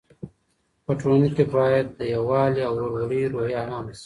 [0.85, 3.99] په ټولنه کې باید د یووالي او ورورولۍ روحیه عامه سي.